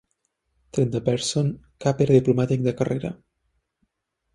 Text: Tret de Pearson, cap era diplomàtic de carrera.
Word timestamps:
Tret 0.77 0.95
de 0.95 1.01
Pearson, 1.11 1.53
cap 1.87 2.03
era 2.07 2.19
diplomàtic 2.19 2.67
de 2.71 2.77
carrera. 2.83 3.17